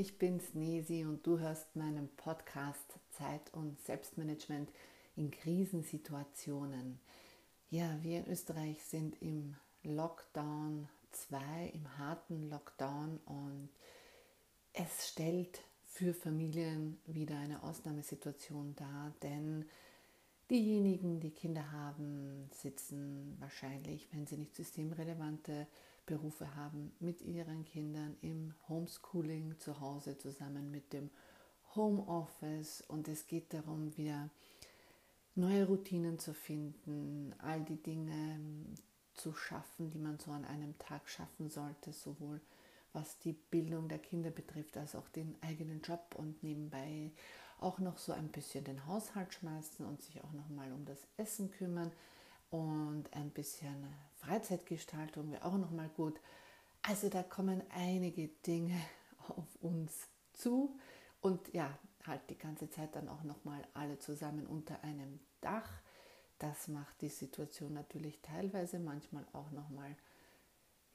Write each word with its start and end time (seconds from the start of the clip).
ich 0.00 0.16
bin's 0.16 0.54
Nesi 0.54 1.04
und 1.04 1.26
du 1.26 1.38
hörst 1.38 1.76
meinen 1.76 2.08
Podcast 2.16 2.98
Zeit 3.10 3.52
und 3.52 3.78
Selbstmanagement 3.82 4.70
in 5.14 5.30
Krisensituationen. 5.30 6.98
Ja, 7.68 7.98
wir 8.00 8.20
in 8.20 8.28
Österreich 8.28 8.82
sind 8.82 9.20
im 9.20 9.56
Lockdown 9.82 10.88
2, 11.10 11.72
im 11.74 11.98
harten 11.98 12.48
Lockdown 12.48 13.20
und 13.26 13.68
es 14.72 15.10
stellt 15.10 15.60
für 15.84 16.14
Familien 16.14 16.98
wieder 17.04 17.36
eine 17.36 17.62
Ausnahmesituation 17.62 18.74
dar, 18.76 19.12
denn 19.22 19.66
diejenigen, 20.50 21.20
die 21.20 21.32
Kinder 21.32 21.72
haben, 21.72 22.48
sitzen 22.52 23.36
wahrscheinlich, 23.38 24.08
wenn 24.12 24.26
sie 24.26 24.38
nicht 24.38 24.56
systemrelevante 24.56 25.66
Berufe 26.10 26.56
haben, 26.56 26.90
mit 26.98 27.22
ihren 27.22 27.64
Kindern 27.64 28.16
im 28.20 28.52
Homeschooling 28.68 29.60
zu 29.60 29.78
Hause 29.78 30.18
zusammen 30.18 30.68
mit 30.72 30.92
dem 30.92 31.08
Homeoffice. 31.76 32.82
Und 32.88 33.06
es 33.06 33.28
geht 33.28 33.54
darum, 33.54 33.96
wieder 33.96 34.28
neue 35.36 35.68
Routinen 35.68 36.18
zu 36.18 36.34
finden, 36.34 37.32
all 37.38 37.60
die 37.60 37.80
Dinge 37.80 38.40
zu 39.14 39.32
schaffen, 39.32 39.92
die 39.92 40.00
man 40.00 40.18
so 40.18 40.32
an 40.32 40.44
einem 40.44 40.76
Tag 40.78 41.08
schaffen 41.08 41.48
sollte, 41.48 41.92
sowohl 41.92 42.40
was 42.92 43.20
die 43.20 43.34
Bildung 43.34 43.86
der 43.86 44.00
Kinder 44.00 44.30
betrifft, 44.30 44.76
als 44.76 44.96
auch 44.96 45.08
den 45.10 45.36
eigenen 45.42 45.80
Job 45.80 46.16
und 46.16 46.42
nebenbei 46.42 47.12
auch 47.60 47.78
noch 47.78 47.98
so 47.98 48.10
ein 48.10 48.32
bisschen 48.32 48.64
den 48.64 48.84
Haushalt 48.86 49.32
schmeißen 49.32 49.86
und 49.86 50.02
sich 50.02 50.24
auch 50.24 50.32
noch 50.32 50.48
mal 50.48 50.72
um 50.72 50.84
das 50.86 51.06
Essen 51.16 51.52
kümmern 51.52 51.92
und 52.50 53.04
ein 53.12 53.30
bisschen 53.30 53.86
Freizeitgestaltung 54.20 55.30
wäre 55.32 55.44
auch 55.44 55.56
noch 55.56 55.70
mal 55.70 55.88
gut. 55.88 56.20
Also 56.82 57.08
da 57.08 57.22
kommen 57.22 57.62
einige 57.70 58.28
Dinge 58.46 58.80
auf 59.28 59.46
uns 59.60 60.08
zu 60.32 60.78
und 61.20 61.52
ja, 61.52 61.76
halt 62.06 62.22
die 62.30 62.38
ganze 62.38 62.70
Zeit 62.70 62.94
dann 62.94 63.08
auch 63.08 63.22
noch 63.24 63.44
mal 63.44 63.62
alle 63.74 63.98
zusammen 63.98 64.46
unter 64.46 64.82
einem 64.82 65.20
Dach. 65.40 65.70
Das 66.38 66.68
macht 66.68 67.02
die 67.02 67.10
Situation 67.10 67.74
natürlich 67.74 68.20
teilweise 68.22 68.78
manchmal 68.78 69.26
auch 69.32 69.50
noch 69.50 69.68
mal 69.68 69.94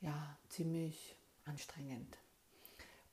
ja, 0.01 0.37
ziemlich 0.49 1.15
anstrengend. 1.45 2.17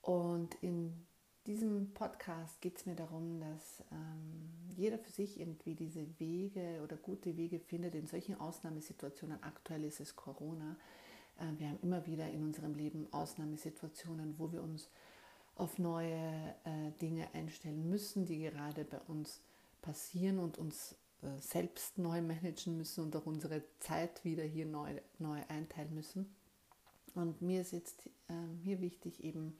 Und 0.01 0.55
in 0.63 1.07
diesem 1.47 1.93
Podcast 1.93 2.61
geht 2.61 2.79
es 2.79 2.87
mir 2.87 2.95
darum, 2.95 3.41
dass 3.41 3.83
ähm, 3.91 4.51
jeder 4.77 4.99
für 4.99 5.11
sich 5.11 5.41
irgendwie 5.41 5.75
diese 5.75 6.07
Wege 6.19 6.81
oder 6.83 6.97
gute 6.97 7.37
Wege 7.37 7.59
findet 7.59 7.95
in 7.95 8.07
solchen 8.07 8.39
Ausnahmesituationen. 8.41 9.43
Aktuell 9.43 9.85
ist 9.85 10.01
es 10.01 10.15
Corona. 10.15 10.77
Äh, 11.39 11.59
wir 11.59 11.69
haben 11.69 11.79
immer 11.83 12.07
wieder 12.07 12.31
in 12.31 12.43
unserem 12.43 12.75
Leben 12.75 13.09
Ausnahmesituationen, 13.13 14.39
wo 14.39 14.53
wir 14.53 14.63
uns 14.63 14.89
auf 15.57 15.79
neue 15.79 16.55
äh, 16.65 16.93
Dinge 17.01 17.29
einstellen 17.35 17.89
müssen, 17.89 18.25
die 18.25 18.39
gerade 18.39 18.85
bei 18.85 19.01
uns 19.01 19.41
passieren 19.83 20.39
und 20.39 20.59
uns 20.59 20.95
äh, 21.23 21.39
selbst 21.41 21.99
neu 21.99 22.23
managen 22.23 22.77
müssen 22.77 23.05
und 23.05 23.17
auch 23.17 23.27
unsere 23.27 23.63
Zeit 23.81 24.25
wieder 24.25 24.45
hier 24.45 24.67
neu, 24.67 25.01
neu 25.19 25.41
einteilen 25.49 25.95
müssen. 25.95 26.35
Und 27.15 27.43
mir 27.43 27.61
ist 27.61 27.73
jetzt 27.73 28.09
ähm, 28.29 28.59
hier 28.63 28.81
wichtig, 28.81 29.23
eben 29.23 29.59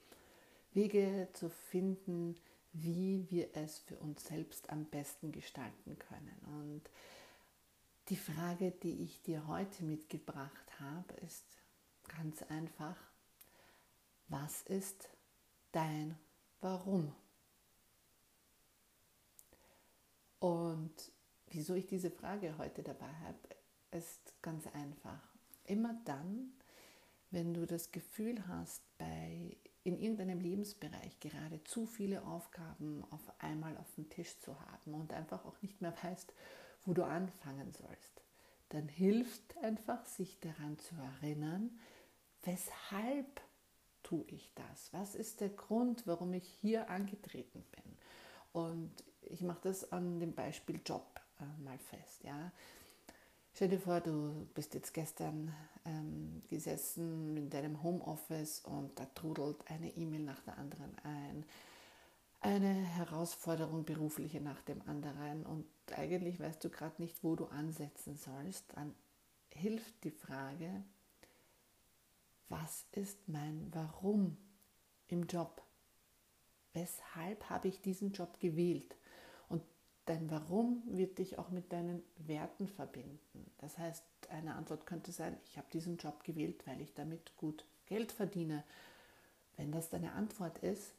Wege 0.73 1.27
zu 1.33 1.49
finden, 1.49 2.35
wie 2.73 3.25
wir 3.29 3.55
es 3.55 3.79
für 3.79 3.97
uns 3.97 4.25
selbst 4.25 4.69
am 4.69 4.85
besten 4.85 5.31
gestalten 5.31 5.97
können. 5.99 6.37
Und 6.47 6.81
die 8.09 8.15
Frage, 8.15 8.71
die 8.71 9.03
ich 9.03 9.21
dir 9.21 9.47
heute 9.47 9.83
mitgebracht 9.83 10.79
habe, 10.79 11.13
ist 11.25 11.45
ganz 12.07 12.41
einfach, 12.43 12.97
was 14.27 14.61
ist 14.63 15.09
dein 15.71 16.17
Warum? 16.61 17.13
Und 20.39 21.11
wieso 21.47 21.73
ich 21.75 21.85
diese 21.85 22.09
Frage 22.09 22.57
heute 22.57 22.83
dabei 22.83 23.13
habe, 23.25 23.37
ist 23.91 24.33
ganz 24.41 24.65
einfach. 24.67 25.21
Immer 25.65 25.93
dann, 26.05 26.53
wenn 27.31 27.53
du 27.53 27.65
das 27.65 27.91
Gefühl 27.91 28.47
hast, 28.47 28.81
bei 28.97 29.57
in 29.83 29.99
irgendeinem 29.99 30.39
Lebensbereich 30.39 31.19
gerade 31.19 31.63
zu 31.63 31.85
viele 31.85 32.23
Aufgaben 32.23 33.03
auf 33.11 33.21
einmal 33.39 33.77
auf 33.77 33.91
dem 33.95 34.09
Tisch 34.09 34.39
zu 34.39 34.59
haben 34.59 34.93
und 34.93 35.11
einfach 35.11 35.45
auch 35.45 35.61
nicht 35.61 35.81
mehr 35.81 35.93
weißt, 36.03 36.33
wo 36.85 36.93
du 36.93 37.03
anfangen 37.03 37.71
sollst, 37.73 38.21
dann 38.69 38.87
hilft 38.87 39.57
einfach, 39.57 40.05
sich 40.05 40.39
daran 40.39 40.79
zu 40.79 40.95
erinnern, 41.21 41.79
weshalb 42.43 43.41
tue 44.03 44.25
ich 44.27 44.53
das? 44.55 44.91
Was 44.93 45.15
ist 45.15 45.41
der 45.41 45.49
Grund, 45.49 46.05
warum 46.07 46.33
ich 46.33 46.47
hier 46.61 46.89
angetreten 46.89 47.63
bin? 47.71 47.97
Und 48.51 48.91
ich 49.21 49.41
mache 49.41 49.61
das 49.63 49.91
an 49.91 50.19
dem 50.19 50.33
Beispiel 50.33 50.79
Job 50.85 51.19
äh, 51.39 51.63
mal 51.63 51.77
fest. 51.77 52.23
Ja? 52.23 52.51
Stell 53.55 53.69
dir 53.69 53.79
vor, 53.79 54.01
du 54.01 54.47
bist 54.55 54.73
jetzt 54.73 54.95
gestern 54.95 55.53
ähm, 55.85 56.41
gesessen 56.49 57.37
in 57.37 57.51
deinem 57.51 57.83
Homeoffice 57.83 58.61
und 58.61 58.97
da 58.97 59.05
trudelt 59.13 59.57
eine 59.69 59.95
E-Mail 59.95 60.21
nach 60.21 60.41
der 60.41 60.57
anderen 60.57 60.97
ein, 61.03 61.45
eine 62.41 62.73
Herausforderung 62.73 63.85
berufliche 63.85 64.41
nach 64.41 64.59
dem 64.63 64.81
anderen 64.87 65.45
und 65.45 65.67
eigentlich 65.95 66.39
weißt 66.39 66.63
du 66.63 66.71
gerade 66.71 66.99
nicht, 66.99 67.23
wo 67.23 67.35
du 67.35 67.45
ansetzen 67.45 68.17
sollst, 68.17 68.65
dann 68.75 68.95
hilft 69.51 70.03
die 70.03 70.09
Frage, 70.11 70.83
was 72.49 72.87
ist 72.93 73.29
mein 73.29 73.67
Warum 73.71 74.35
im 75.09 75.27
Job? 75.27 75.61
Weshalb 76.73 77.51
habe 77.51 77.67
ich 77.67 77.81
diesen 77.81 78.13
Job 78.13 78.39
gewählt? 78.39 78.95
Dein 80.05 80.29
Warum 80.29 80.83
wird 80.85 81.17
dich 81.17 81.39
auch 81.39 81.49
mit 81.49 81.71
deinen 81.71 82.03
Werten 82.17 82.67
verbinden. 82.67 83.51
Das 83.57 83.77
heißt, 83.77 84.03
eine 84.29 84.55
Antwort 84.55 84.85
könnte 84.85 85.11
sein, 85.11 85.37
ich 85.45 85.57
habe 85.57 85.67
diesen 85.71 85.97
Job 85.97 86.23
gewählt, 86.23 86.65
weil 86.67 86.81
ich 86.81 86.93
damit 86.93 87.35
gut 87.37 87.65
Geld 87.85 88.11
verdiene. 88.11 88.63
Wenn 89.55 89.71
das 89.71 89.89
deine 89.89 90.13
Antwort 90.13 90.57
ist, 90.59 90.93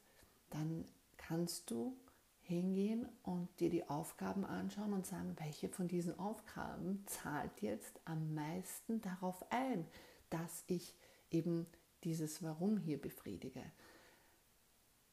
dann 0.49 0.85
kannst 1.17 1.69
du 1.69 1.95
hingehen 2.41 3.07
und 3.23 3.47
dir 3.59 3.69
die 3.69 3.89
Aufgaben 3.89 4.45
anschauen 4.45 4.93
und 4.93 5.05
sagen, 5.05 5.35
welche 5.39 5.67
von 5.67 5.87
diesen 5.87 6.17
Aufgaben 6.19 7.03
zahlt 7.07 7.61
jetzt 7.61 7.99
am 8.05 8.33
meisten 8.35 9.01
darauf 9.01 9.43
ein, 9.51 9.85
dass 10.29 10.63
ich 10.67 10.95
eben 11.31 11.65
dieses 12.03 12.43
Warum 12.43 12.77
hier 12.77 13.01
befriedige. 13.01 13.63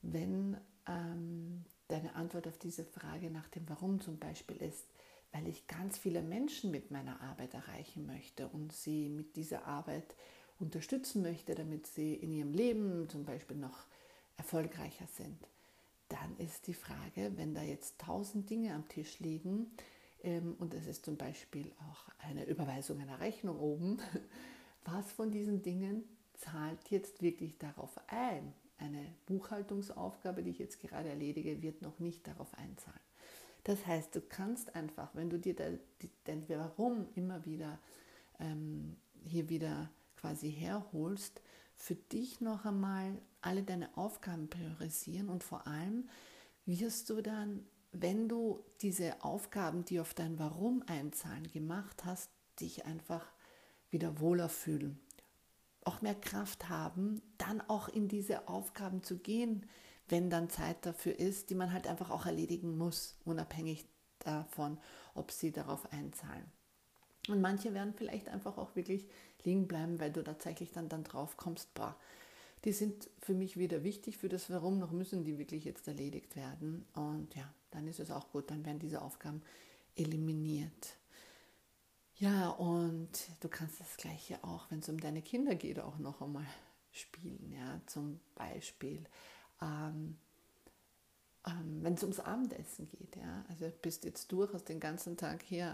Wenn 0.03 0.59
ähm, 0.87 1.42
deine 2.03 2.17
Antwort 2.17 2.49
auf 2.49 2.59
diese 2.59 2.85
Frage 2.85 3.31
nach 3.31 3.49
dem 3.49 3.69
Warum 3.69 4.01
zum 4.01 4.19
Beispiel 4.19 4.57
ist, 4.57 4.87
weil 5.31 5.47
ich 5.47 5.67
ganz 5.67 5.99
viele 5.99 6.21
Menschen 6.21 6.71
mit 6.71 6.91
meiner 6.91 7.21
Arbeit 7.21 7.55
erreichen 7.55 8.07
möchte 8.07 8.49
und 8.49 8.73
sie 8.73 9.09
mit 9.09 9.37
dieser 9.37 9.67
Arbeit 9.67 10.17
unterstützen 10.59 11.23
möchte, 11.23 11.55
damit 11.55 11.87
sie 11.87 12.15
in 12.15 12.33
ihrem 12.33 12.53
Leben 12.53 13.09
zum 13.09 13.25
Beispiel 13.25 13.57
noch 13.57 13.87
erfolgreicher 14.37 15.07
sind, 15.17 15.39
dann 16.09 16.37
ist 16.39 16.67
die 16.67 16.75
Frage, 16.75 17.33
wenn 17.37 17.55
da 17.55 17.63
jetzt 17.63 17.99
tausend 17.99 18.51
Dinge 18.51 18.75
am 18.75 18.89
Tisch 18.89 19.21
liegen 19.21 19.71
ähm, 20.23 20.57
und 20.59 20.75
es 20.75 20.87
ist 20.87 21.05
zum 21.05 21.17
Beispiel 21.17 21.73
auch 21.91 22.09
eine 22.19 22.45
Überweisung 22.47 23.01
einer 23.01 23.21
Rechnung 23.21 23.59
oben, 23.61 23.99
was 24.85 25.13
von 25.13 25.31
diesen 25.31 25.63
Dingen 25.63 26.05
zahlt 26.35 26.91
jetzt 26.91 27.23
wirklich 27.23 27.59
darauf 27.59 27.99
ein? 28.09 28.53
Eine 28.83 29.15
Buchhaltungsaufgabe, 29.27 30.43
die 30.43 30.51
ich 30.51 30.59
jetzt 30.59 30.81
gerade 30.81 31.09
erledige, 31.09 31.63
wird 31.63 31.83
noch 31.83 31.99
nicht 31.99 32.27
darauf 32.27 32.53
einzahlen. 32.55 33.01
Das 33.65 33.87
heißt, 33.87 34.15
du 34.15 34.21
kannst 34.21 34.75
einfach, 34.75 35.15
wenn 35.15 35.31
du 35.31 35.39
dir 35.39 35.55
dein 36.25 36.49
Warum 36.49 37.07
immer 37.15 37.45
wieder 37.45 37.79
ähm, 38.41 38.97
hier 39.25 39.49
wieder 39.49 39.91
quasi 40.17 40.51
herholst, 40.51 41.41
für 41.77 41.95
dich 41.95 42.41
noch 42.41 42.65
einmal 42.65 43.21
alle 43.41 43.63
deine 43.63 43.97
Aufgaben 43.97 44.49
priorisieren 44.49 45.29
und 45.29 45.43
vor 45.43 45.67
allem 45.67 46.09
wirst 46.67 47.11
du 47.11 47.23
dann, 47.23 47.65
wenn 47.93 48.29
du 48.29 48.65
diese 48.81 49.23
Aufgaben, 49.25 49.85
die 49.85 50.01
auf 50.01 50.15
dein 50.15 50.39
Warum 50.39 50.83
einzahlen, 50.87 51.47
gemacht 51.49 52.05
hast, 52.05 52.31
dich 52.61 52.85
einfach 52.85 53.33
wieder 53.91 54.21
wohler 54.21 54.49
fühlen 54.49 55.01
auch 55.85 56.03
mehr 56.03 56.15
Kraft 56.15 56.69
haben, 56.69 57.23
dann 57.39 57.61
auch 57.61 57.89
in 57.89 58.09
diese 58.09 58.49
Aufgaben 58.49 59.03
zu 59.03 59.19
gehen, 59.19 59.67
wenn 60.09 60.31
dann 60.31 60.51
Zeit 60.51 60.85
dafür 60.85 61.19
ist, 61.19 61.51
die 61.51 61.55
man 61.55 61.73
halt 61.73 61.87
einfach 61.87 62.11
auch 62.11 62.27
erledigen 62.27 62.77
muss, 62.77 63.17
unabhängig 63.25 63.87
davon, 64.19 64.79
ob 65.15 65.31
sie 65.31 65.53
darauf 65.53 65.93
einzahlen. 65.93 66.45
Und 67.29 67.41
manche 67.41 67.73
werden 67.73 67.95
vielleicht 67.97 68.29
einfach 68.29 68.59
auch 68.59 68.75
wirklich 68.75 69.07
liegen 69.45 69.69
bleiben, 69.69 70.01
weil 70.01 70.13
du 70.13 70.23
tatsächlich 70.23 70.73
dann, 70.73 70.89
dann 70.89 71.05
drauf 71.05 71.37
kommst, 71.37 71.73
boah, 71.75 71.97
die 72.65 72.73
sind 72.73 73.11
für 73.21 73.35
mich 73.35 73.57
wieder 73.57 73.83
wichtig 73.83 74.19
für 74.19 74.29
das 74.29 74.51
Warum, 74.51 74.79
noch 74.79 74.93
müssen 74.93 75.25
die 75.25 75.39
wirklich 75.39 75.65
jetzt 75.65 75.87
erledigt 75.89 76.37
werden. 76.37 76.85
Und 76.95 77.35
ja, 77.35 77.53
dann 77.71 77.87
ist 77.89 78.01
es 78.01 78.11
auch 78.11 78.31
gut, 78.31 78.51
dann 78.51 78.65
werden 78.65 78.79
diese 78.79 79.03
Aufgaben 79.03 79.43
eliminiert. 79.97 80.97
Ja, 82.23 82.51
und 82.51 83.11
du 83.41 83.49
kannst 83.49 83.81
das 83.81 83.97
Gleiche 83.97 84.39
auch, 84.45 84.71
wenn 84.71 84.79
es 84.79 84.89
um 84.89 85.01
deine 85.01 85.23
Kinder 85.23 85.57
geht, 85.57 85.81
auch 85.81 85.99
noch 85.99 86.21
einmal 86.23 86.47
spielen. 86.93 87.51
Ja, 87.51 87.81
zum 87.87 88.21
Beispiel 88.37 89.05
ähm, 89.61 90.17
ähm, 91.47 91.81
wenn 91.83 91.95
es 91.95 92.03
ums 92.03 92.21
Abendessen 92.21 92.89
geht. 92.89 93.17
Ja? 93.17 93.45
Also 93.49 93.71
bist 93.83 94.05
jetzt 94.05 94.31
durch, 94.31 94.53
hast 94.53 94.69
den 94.69 94.79
ganzen 94.81 95.17
Tag 95.17 95.43
hier 95.43 95.67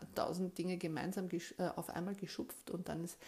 äh, 0.00 0.04
tausend 0.14 0.58
Dinge 0.58 0.76
gemeinsam 0.76 1.28
äh, 1.30 1.68
auf 1.76 1.90
einmal 1.90 2.14
geschupft 2.16 2.70
und 2.70 2.88
dann 2.88 3.04
ist 3.04 3.18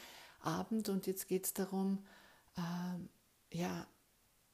Abend 0.40 0.88
und 0.88 1.06
jetzt 1.06 1.28
geht 1.28 1.46
es 1.46 1.54
darum, 1.54 2.04
ähm, 2.56 3.08
ja, 3.52 3.86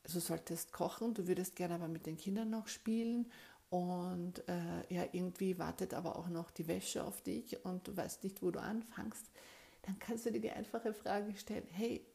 du 0.05 0.21
solltest 0.21 0.73
kochen, 0.73 1.15
du 1.15 1.27
würdest 1.27 1.57
gerne 1.57 1.75
aber 1.75 1.89
mit 1.89 2.07
den 2.07 2.17
Kindern 2.17 2.51
noch 2.51 2.69
spielen 2.69 3.31
und 3.71 4.47
äh, 4.49 4.72
ja, 4.93 5.05
irgendwie 5.13 5.59
wartet 5.59 5.95
aber 5.95 6.17
auch 6.17 6.29
noch 6.29 6.51
die 6.51 6.69
Wäsche 6.69 7.03
auf 7.05 7.23
dich 7.23 7.65
und 7.65 7.89
du 7.89 7.97
weißt 7.97 8.23
nicht, 8.25 8.43
wo 8.43 8.51
du 8.51 8.61
anfängst, 8.61 9.31
dann 9.83 9.99
kannst 9.99 10.27
du 10.27 10.33
dir 10.33 10.41
die 10.41 10.51
einfache 10.51 10.93
Frage 10.93 11.35
stellen, 11.35 11.67
hey, 11.71 12.07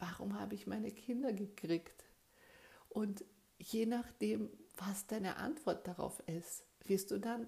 warum 0.00 0.38
habe 0.38 0.56
ich 0.56 0.66
meine 0.66 0.90
Kinder 0.90 1.32
gekriegt? 1.32 2.04
Und 2.88 3.24
je 3.58 3.86
nachdem, 3.86 4.50
was 4.76 5.06
deine 5.06 5.36
Antwort 5.36 5.86
darauf 5.86 6.20
ist, 6.26 6.64
wirst 6.84 7.12
du 7.12 7.18
dann 7.18 7.46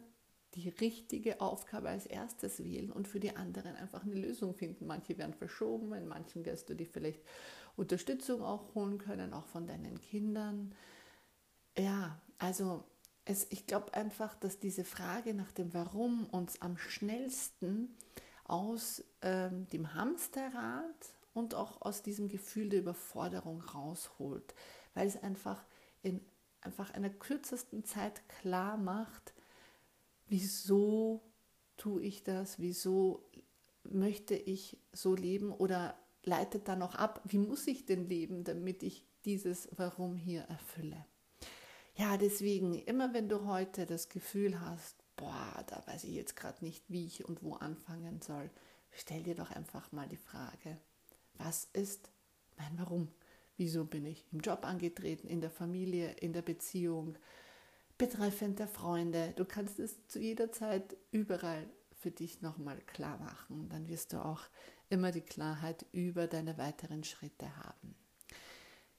die 0.54 0.68
richtige 0.68 1.40
Aufgabe 1.40 1.88
als 1.88 2.06
erstes 2.06 2.62
wählen 2.62 2.92
und 2.92 3.08
für 3.08 3.20
die 3.20 3.36
anderen 3.36 3.74
einfach 3.74 4.04
eine 4.04 4.14
Lösung 4.14 4.54
finden. 4.54 4.86
Manche 4.86 5.18
werden 5.18 5.34
verschoben, 5.34 5.92
in 5.94 6.06
manchen 6.06 6.46
wirst 6.46 6.70
du 6.70 6.74
dir 6.74 6.86
vielleicht 6.86 7.20
Unterstützung 7.76 8.42
auch 8.42 8.74
holen 8.74 8.98
können, 8.98 9.34
auch 9.34 9.46
von 9.46 9.66
deinen 9.66 10.00
Kindern. 10.00 10.74
Ja, 11.76 12.22
also 12.38 12.84
es, 13.26 13.46
ich 13.50 13.66
glaube 13.66 13.92
einfach, 13.92 14.34
dass 14.36 14.58
diese 14.58 14.84
Frage 14.84 15.34
nach 15.34 15.52
dem 15.52 15.74
Warum 15.74 16.26
uns 16.26 16.62
am 16.62 16.78
schnellsten 16.78 17.94
aus 18.44 19.04
ähm, 19.20 19.66
dem 19.68 19.94
Hamsterrad 19.94 20.94
und 21.34 21.54
auch 21.54 21.82
aus 21.82 22.02
diesem 22.02 22.28
Gefühl 22.28 22.68
der 22.70 22.80
Überforderung 22.80 23.60
rausholt, 23.60 24.54
weil 24.94 25.06
es 25.08 25.22
einfach 25.22 25.62
in 26.02 26.20
einfach 26.60 26.90
einer 26.94 27.10
kürzesten 27.10 27.84
Zeit 27.84 28.28
klar 28.28 28.76
macht, 28.76 29.34
wieso 30.26 31.22
tue 31.76 32.02
ich 32.02 32.24
das, 32.24 32.58
wieso 32.58 33.28
möchte 33.84 34.34
ich 34.34 34.78
so 34.92 35.14
leben 35.14 35.52
oder 35.52 35.96
leitet 36.24 36.66
dann 36.66 36.82
auch 36.82 36.94
ab, 36.94 37.22
wie 37.24 37.38
muss 37.38 37.66
ich 37.66 37.86
denn 37.86 38.08
leben, 38.08 38.42
damit 38.42 38.82
ich 38.82 39.04
dieses 39.24 39.68
Warum 39.76 40.16
hier 40.16 40.42
erfülle. 40.42 41.04
Ja, 41.98 42.18
deswegen, 42.18 42.74
immer 42.74 43.14
wenn 43.14 43.30
du 43.30 43.46
heute 43.46 43.86
das 43.86 44.10
Gefühl 44.10 44.60
hast, 44.60 44.96
boah, 45.16 45.64
da 45.66 45.82
weiß 45.86 46.04
ich 46.04 46.14
jetzt 46.14 46.36
gerade 46.36 46.62
nicht, 46.62 46.84
wie 46.88 47.06
ich 47.06 47.24
und 47.24 47.42
wo 47.42 47.54
anfangen 47.54 48.20
soll, 48.20 48.50
stell 48.90 49.22
dir 49.22 49.34
doch 49.34 49.50
einfach 49.50 49.92
mal 49.92 50.06
die 50.06 50.18
Frage, 50.18 50.76
was 51.38 51.68
ist 51.72 52.10
mein 52.58 52.78
Warum? 52.78 53.08
Wieso 53.56 53.86
bin 53.86 54.04
ich 54.04 54.26
im 54.30 54.40
Job 54.40 54.66
angetreten, 54.66 55.26
in 55.26 55.40
der 55.40 55.50
Familie, 55.50 56.12
in 56.20 56.34
der 56.34 56.42
Beziehung, 56.42 57.16
betreffend 57.96 58.58
der 58.58 58.68
Freunde? 58.68 59.32
Du 59.36 59.46
kannst 59.46 59.78
es 59.78 60.06
zu 60.06 60.20
jeder 60.20 60.52
Zeit 60.52 60.98
überall 61.10 61.66
für 61.98 62.10
dich 62.10 62.42
nochmal 62.42 62.78
klar 62.82 63.18
machen. 63.18 63.70
Dann 63.70 63.88
wirst 63.88 64.12
du 64.12 64.22
auch 64.22 64.42
immer 64.90 65.12
die 65.12 65.22
Klarheit 65.22 65.86
über 65.92 66.26
deine 66.26 66.58
weiteren 66.58 67.04
Schritte 67.04 67.56
haben. 67.56 67.94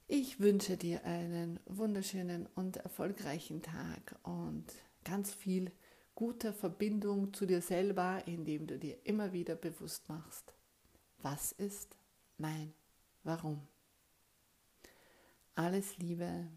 Ich 0.09 0.39
wünsche 0.39 0.77
dir 0.77 1.03
einen 1.03 1.59
wunderschönen 1.65 2.47
und 2.55 2.77
erfolgreichen 2.77 3.61
Tag 3.61 4.17
und 4.23 4.63
ganz 5.03 5.33
viel 5.33 5.69
guter 6.15 6.53
Verbindung 6.53 7.33
zu 7.33 7.45
dir 7.45 7.61
selber, 7.61 8.23
indem 8.25 8.67
du 8.67 8.79
dir 8.79 8.97
immer 9.03 9.33
wieder 9.33 9.55
bewusst 9.55 10.07
machst, 10.07 10.53
was 11.17 11.51
ist 11.51 11.97
mein 12.37 12.73
Warum. 13.23 13.67
Alles 15.55 15.97
Liebe, 15.97 16.47